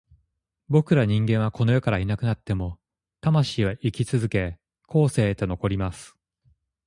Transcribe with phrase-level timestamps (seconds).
[0.67, 2.79] 僕ら人間はこの世からいなくなっても、
[3.21, 6.15] 魂は生き続け、後世へと残ります。